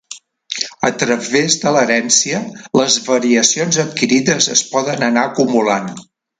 A 0.87 0.89
través 1.03 1.57
de 1.65 1.73
l'herència, 1.75 2.41
les 2.81 2.97
variacions 3.11 3.81
adquirides 3.87 4.51
es 4.59 4.67
poden 4.75 5.09
anar 5.13 5.31
acumulant. 5.31 5.97